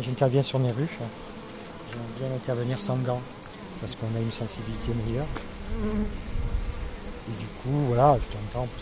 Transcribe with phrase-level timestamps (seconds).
[0.00, 0.98] J'interviens sur mes ruches,
[1.90, 3.22] j'aime bien intervenir sans gants
[3.80, 5.26] parce qu'on a une sensibilité meilleure.
[7.28, 8.80] Et du coup, voilà, de temps en temps, on peut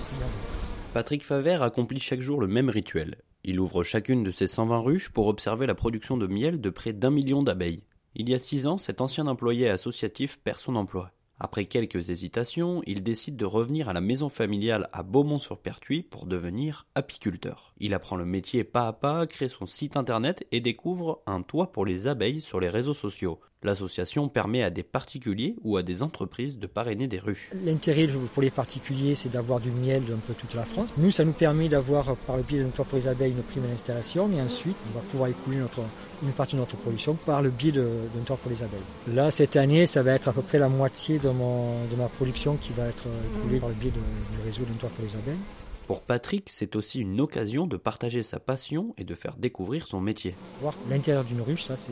[0.00, 0.22] aussi.
[0.22, 3.16] Hein, Patrick Favert accomplit chaque jour le même rituel.
[3.44, 6.92] Il ouvre chacune de ses 120 ruches pour observer la production de miel de près
[6.92, 7.84] d'un million d'abeilles.
[8.14, 11.12] Il y a six ans, cet ancien employé associatif perd son emploi.
[11.38, 16.86] Après quelques hésitations, il décide de revenir à la maison familiale à Beaumont-sur-Pertuis pour devenir
[16.94, 17.74] apiculteur.
[17.78, 21.72] Il apprend le métier pas à pas, crée son site internet et découvre un toit
[21.72, 23.38] pour les abeilles sur les réseaux sociaux.
[23.66, 27.50] L'association permet à des particuliers ou à des entreprises de parrainer des ruches.
[27.64, 30.92] L'intérêt pour les particuliers, c'est d'avoir du miel d'un peu toute la France.
[30.96, 33.68] Nous, ça nous permet d'avoir, par le biais toit pour les abeilles, une prime à
[33.68, 35.80] l'installation, mais ensuite, on va pouvoir écouler notre,
[36.22, 38.78] une partie de notre production par le biais d'un toit pour les abeilles.
[39.12, 42.06] Là, cette année, ça va être à peu près la moitié de, mon, de ma
[42.06, 45.42] production qui va être écoulée par le biais du réseau d'un toit pour les abeilles.
[45.88, 50.00] Pour Patrick, c'est aussi une occasion de partager sa passion et de faire découvrir son
[50.00, 50.36] métier.
[50.60, 51.90] Voir l'intérieur d'une ruche, ça c'est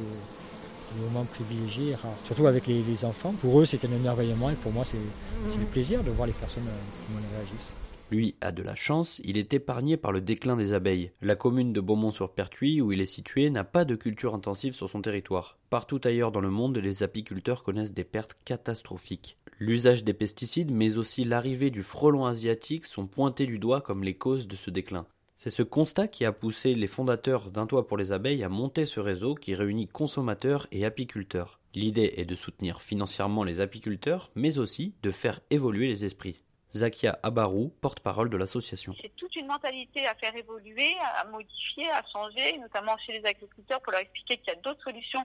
[0.85, 2.13] c'est un moment privilégié, rare.
[2.25, 3.35] Surtout avec les, enfants.
[3.41, 6.67] Pour eux, c'est un émerveillement et pour moi, c'est le plaisir de voir les personnes
[6.69, 7.71] euh, comment elles réagissent.
[8.11, 11.11] Lui a de la chance, il est épargné par le déclin des abeilles.
[11.23, 15.01] La commune de Beaumont-sur-Pertuis, où il est situé, n'a pas de culture intensive sur son
[15.01, 15.59] territoire.
[15.71, 19.39] Partout ailleurs dans le monde, les apiculteurs connaissent des pertes catastrophiques.
[19.59, 24.15] L'usage des pesticides, mais aussi l'arrivée du frelon asiatique sont pointés du doigt comme les
[24.15, 25.07] causes de ce déclin.
[25.37, 28.87] C'est ce constat qui a poussé les fondateurs d'un toit pour les abeilles à monter
[28.87, 31.61] ce réseau qui réunit consommateurs et apiculteurs.
[31.75, 36.45] L'idée est de soutenir financièrement les apiculteurs, mais aussi de faire évoluer les esprits.
[36.75, 38.95] Zakia Abarou, porte-parole de l'association.
[39.01, 43.81] C'est toute une mentalité à faire évoluer, à modifier, à changer, notamment chez les agriculteurs
[43.81, 45.25] pour leur expliquer qu'il y a d'autres solutions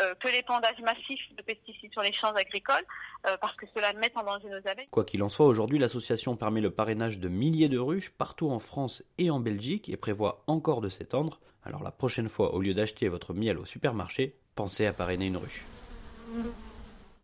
[0.00, 2.84] euh, que l'épandage massif de pesticides sur les champs agricoles,
[3.40, 4.88] parce que cela met en danger nos abeilles.
[4.90, 8.58] Quoi qu'il en soit, aujourd'hui, l'association permet le parrainage de milliers de ruches partout en
[8.58, 11.40] France et en Belgique et prévoit encore de s'étendre.
[11.64, 15.36] Alors la prochaine fois, au lieu d'acheter votre miel au supermarché, pensez à parrainer une
[15.36, 15.64] ruche.